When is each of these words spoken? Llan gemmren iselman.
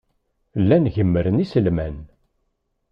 Llan 0.63 0.85
gemmren 0.95 1.41
iselman. 1.43 1.95